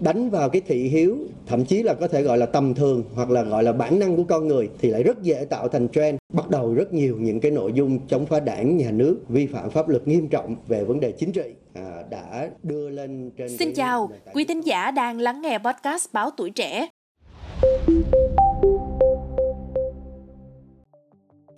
[0.00, 1.16] Đánh vào cái thị hiếu,
[1.46, 4.16] thậm chí là có thể gọi là tầm thường hoặc là gọi là bản năng
[4.16, 6.18] của con người thì lại rất dễ tạo thành trend.
[6.32, 9.70] Bắt đầu rất nhiều những cái nội dung chống phá đảng, nhà nước, vi phạm
[9.70, 13.74] pháp luật nghiêm trọng về vấn đề chính trị à, đã đưa lên trên Xin
[13.74, 16.88] chào, quý thính giả đang lắng nghe podcast Báo Tuổi Trẻ.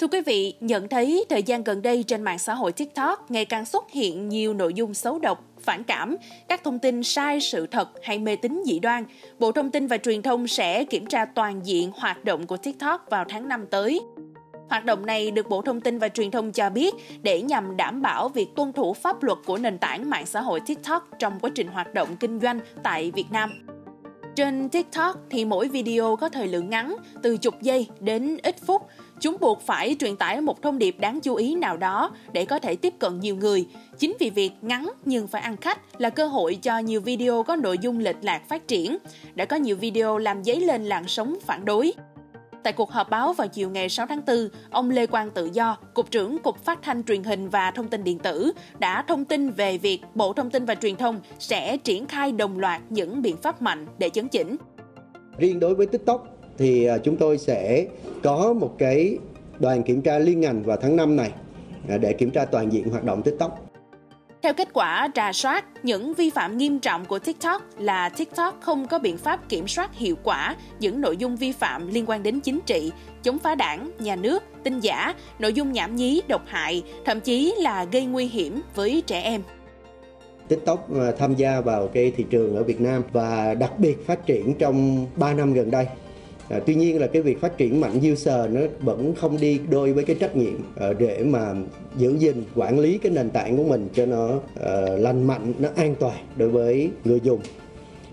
[0.00, 3.44] Thưa quý vị, nhận thấy thời gian gần đây trên mạng xã hội TikTok ngày
[3.44, 6.16] càng xuất hiện nhiều nội dung xấu độc, phản cảm,
[6.48, 9.04] các thông tin sai sự thật hay mê tín dị đoan.
[9.38, 13.10] Bộ Thông tin và Truyền thông sẽ kiểm tra toàn diện hoạt động của TikTok
[13.10, 14.00] vào tháng 5 tới.
[14.70, 18.02] Hoạt động này được Bộ Thông tin và Truyền thông cho biết để nhằm đảm
[18.02, 21.50] bảo việc tuân thủ pháp luật của nền tảng mạng xã hội TikTok trong quá
[21.54, 23.50] trình hoạt động kinh doanh tại Việt Nam.
[24.36, 28.82] Trên TikTok thì mỗi video có thời lượng ngắn, từ chục giây đến ít phút.
[29.20, 32.58] Chúng buộc phải truyền tải một thông điệp đáng chú ý nào đó để có
[32.58, 33.66] thể tiếp cận nhiều người.
[33.98, 37.56] Chính vì việc ngắn nhưng phải ăn khách là cơ hội cho nhiều video có
[37.56, 38.98] nội dung lệch lạc phát triển.
[39.34, 41.92] Đã có nhiều video làm dấy lên làn sóng phản đối.
[42.62, 45.78] Tại cuộc họp báo vào chiều ngày 6 tháng 4, ông Lê Quang Tự Do,
[45.94, 49.50] Cục trưởng Cục Phát thanh Truyền hình và Thông tin Điện tử, đã thông tin
[49.50, 53.36] về việc Bộ Thông tin và Truyền thông sẽ triển khai đồng loạt những biện
[53.36, 54.56] pháp mạnh để chấn chỉnh.
[55.38, 56.26] Riêng đối với TikTok
[56.58, 57.86] thì à, chúng tôi sẽ
[58.22, 59.18] có một cái
[59.58, 61.32] đoàn kiểm tra liên ngành vào tháng 5 này
[61.88, 63.69] à, để kiểm tra toàn diện hoạt động TikTok.
[64.42, 68.86] Theo kết quả trà soát, những vi phạm nghiêm trọng của TikTok là TikTok không
[68.86, 72.40] có biện pháp kiểm soát hiệu quả những nội dung vi phạm liên quan đến
[72.40, 76.82] chính trị, chống phá đảng, nhà nước, tin giả, nội dung nhảm nhí, độc hại,
[77.04, 79.42] thậm chí là gây nguy hiểm với trẻ em.
[80.48, 84.26] TikTok ờ, tham gia vào cái thị trường ở Việt Nam và đặc biệt phát
[84.26, 85.86] triển trong 3 năm gần đây
[86.50, 89.92] À, tuy nhiên là cái việc phát triển mạnh user nó vẫn không đi đôi
[89.92, 91.54] với cái trách nhiệm à, để mà
[91.96, 95.68] giữ gìn quản lý cái nền tảng của mình cho nó à, lành mạnh nó
[95.76, 97.40] an toàn đối với người dùng.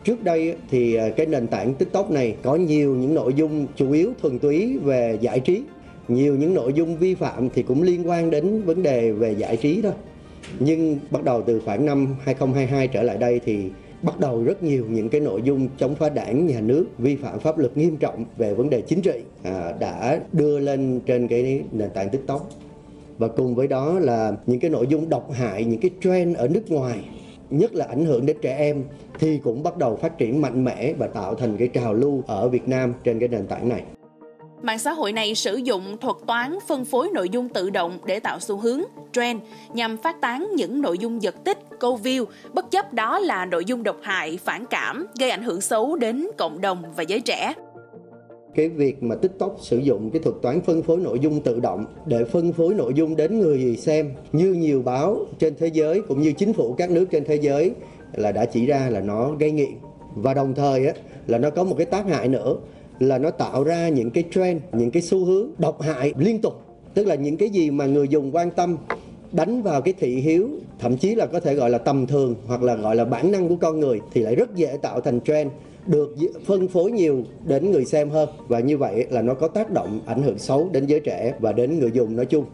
[0.03, 3.91] Trước đây thì à, cái nền tảng tiktok này có nhiều những nội dung chủ
[3.91, 5.61] yếu thuần túy về giải trí.
[6.07, 9.57] Nhiều những nội dung vi phạm thì cũng liên quan đến vấn đề về giải
[9.57, 9.93] trí thôi.
[10.59, 13.69] Nhưng bắt đầu từ khoảng năm 2022 trở lại đây thì
[14.01, 17.39] bắt đầu rất nhiều những cái nội dung chống phá đảng nhà nước vi phạm
[17.39, 21.63] pháp luật nghiêm trọng về vấn đề chính trị à, đã đưa lên trên cái
[21.71, 22.49] nền tảng tiktok
[23.17, 26.47] và cùng với đó là những cái nội dung độc hại những cái trend ở
[26.47, 26.99] nước ngoài
[27.49, 28.83] nhất là ảnh hưởng đến trẻ em
[29.19, 32.49] thì cũng bắt đầu phát triển mạnh mẽ và tạo thành cái trào lưu ở
[32.49, 33.83] Việt Nam trên cái nền tảng này.
[34.61, 38.19] Mạng xã hội này sử dụng thuật toán phân phối nội dung tự động để
[38.19, 38.81] tạo xu hướng,
[39.13, 39.41] trend
[39.73, 43.65] nhằm phát tán những nội dung giật tích, câu view, bất chấp đó là nội
[43.65, 47.53] dung độc hại, phản cảm, gây ảnh hưởng xấu đến cộng đồng và giới trẻ.
[48.55, 51.85] Cái việc mà TikTok sử dụng cái thuật toán phân phối nội dung tự động
[52.05, 56.21] để phân phối nội dung đến người xem như nhiều báo trên thế giới cũng
[56.21, 57.71] như chính phủ các nước trên thế giới
[58.13, 59.71] là đã chỉ ra là nó gây nghiện.
[60.15, 60.93] Và đồng thời á,
[61.27, 62.55] là nó có một cái tác hại nữa
[62.99, 66.53] là nó tạo ra những cái trend, những cái xu hướng độc hại liên tục.
[66.93, 68.77] Tức là những cái gì mà người dùng quan tâm
[69.31, 70.49] đánh vào cái thị hiếu,
[70.79, 73.49] thậm chí là có thể gọi là tầm thường hoặc là gọi là bản năng
[73.49, 75.51] của con người thì lại rất dễ tạo thành trend,
[75.85, 76.15] được
[76.45, 78.29] phân phối nhiều đến người xem hơn.
[78.47, 81.51] Và như vậy là nó có tác động ảnh hưởng xấu đến giới trẻ và
[81.51, 82.45] đến người dùng nói chung.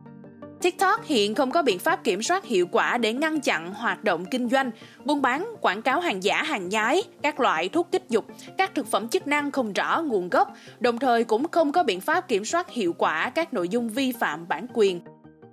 [0.64, 4.26] TikTok hiện không có biện pháp kiểm soát hiệu quả để ngăn chặn hoạt động
[4.26, 4.72] kinh doanh,
[5.06, 8.26] buôn bán, quảng cáo hàng giả, hàng nhái, các loại thuốc kích dục,
[8.58, 12.02] các thực phẩm chức năng không rõ nguồn gốc, đồng thời cũng không có biện
[12.02, 15.00] pháp kiểm soát hiệu quả các nội dung vi phạm bản quyền.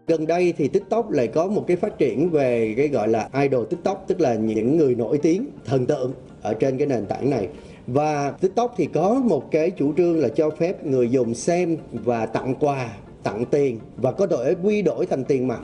[0.07, 3.67] Gần đây thì TikTok lại có một cái phát triển về cái gọi là idol
[3.71, 7.49] TikTok, tức là những người nổi tiếng, thần tượng ở trên cái nền tảng này.
[7.87, 12.27] Và TikTok thì có một cái chủ trương là cho phép người dùng xem và
[12.27, 12.89] tặng quà
[13.23, 15.61] tặng tiền và có thể quy đổi thành tiền mặt.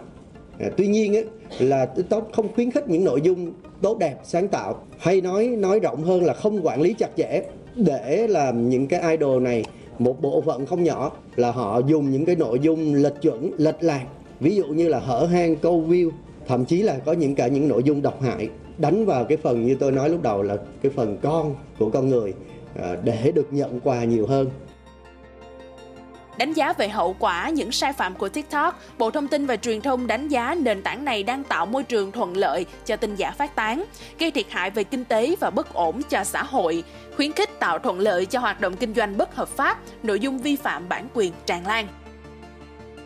[0.58, 1.24] À, tuy nhiên ấy,
[1.58, 3.52] là TikTok không khuyến khích những nội dung
[3.82, 4.84] tốt đẹp sáng tạo.
[4.98, 7.42] Hay nói nói rộng hơn là không quản lý chặt chẽ
[7.76, 9.64] để làm những cái idol này
[9.98, 13.82] một bộ phận không nhỏ là họ dùng những cái nội dung lệch chuẩn lệch
[13.82, 14.06] lạc.
[14.40, 16.10] Ví dụ như là hở hang câu view
[16.46, 18.48] thậm chí là có những cả những nội dung độc hại.
[18.78, 22.08] Đánh vào cái phần như tôi nói lúc đầu là cái phần con của con
[22.08, 22.34] người
[22.74, 24.50] à, để được nhận quà nhiều hơn.
[26.38, 29.80] Đánh giá về hậu quả những sai phạm của TikTok, Bộ Thông tin và Truyền
[29.80, 33.30] thông đánh giá nền tảng này đang tạo môi trường thuận lợi cho tin giả
[33.30, 33.84] phát tán,
[34.18, 36.84] gây thiệt hại về kinh tế và bất ổn cho xã hội,
[37.16, 40.38] khuyến khích tạo thuận lợi cho hoạt động kinh doanh bất hợp pháp, nội dung
[40.38, 41.88] vi phạm bản quyền tràn lan.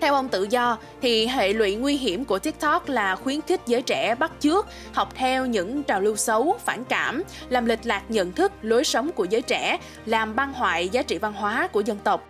[0.01, 3.83] Theo ông tự do, thì hệ lụy nguy hiểm của TikTok là khuyến khích giới
[3.83, 8.33] trẻ bắt chước, học theo những trào lưu xấu, phản cảm, làm lệch lạc nhận
[8.33, 11.99] thức, lối sống của giới trẻ, làm băng hoại giá trị văn hóa của dân
[11.99, 12.30] tộc.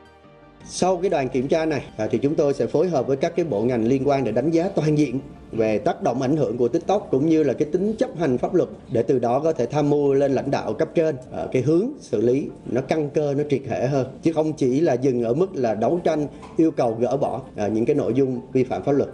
[0.64, 3.32] Sau cái đoàn kiểm tra này à, thì chúng tôi sẽ phối hợp với các
[3.36, 5.20] cái bộ ngành liên quan để đánh giá toàn diện
[5.52, 8.54] về tác động ảnh hưởng của TikTok cũng như là cái tính chấp hành pháp
[8.54, 11.62] luật để từ đó có thể tham mưu lên lãnh đạo cấp trên ở cái
[11.62, 15.22] hướng xử lý nó căn cơ nó triệt hệ hơn chứ không chỉ là dừng
[15.22, 16.26] ở mức là đấu tranh
[16.56, 19.08] yêu cầu gỡ bỏ à, những cái nội dung vi phạm pháp luật.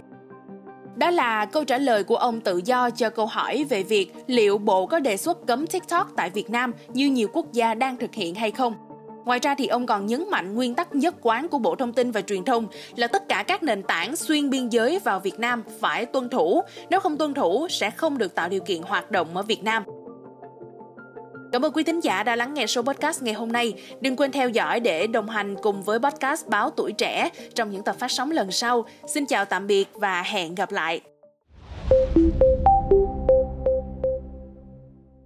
[0.96, 4.58] Đó là câu trả lời của ông tự do cho câu hỏi về việc liệu
[4.58, 8.14] Bộ có đề xuất cấm TikTok tại Việt Nam như nhiều quốc gia đang thực
[8.14, 8.85] hiện hay không.
[9.26, 12.10] Ngoài ra thì ông còn nhấn mạnh nguyên tắc nhất quán của Bộ Thông tin
[12.10, 15.62] và Truyền thông là tất cả các nền tảng xuyên biên giới vào Việt Nam
[15.80, 19.36] phải tuân thủ, nếu không tuân thủ sẽ không được tạo điều kiện hoạt động
[19.36, 19.82] ở Việt Nam.
[21.52, 23.74] Cảm ơn quý thính giả đã lắng nghe số podcast ngày hôm nay.
[24.00, 27.82] Đừng quên theo dõi để đồng hành cùng với podcast Báo Tuổi Trẻ trong những
[27.82, 28.84] tập phát sóng lần sau.
[29.14, 31.00] Xin chào tạm biệt và hẹn gặp lại.